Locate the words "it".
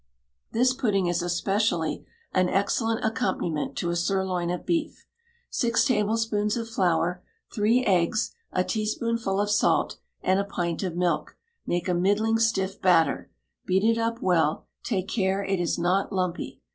13.83-13.99, 15.43-15.59